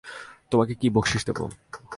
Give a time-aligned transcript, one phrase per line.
[0.51, 1.39] তোমাকে কী বকশিশ দেব।